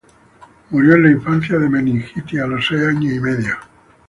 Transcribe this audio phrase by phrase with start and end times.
[0.71, 3.55] Murió en la infancia de meningitis, a los seis años y medio.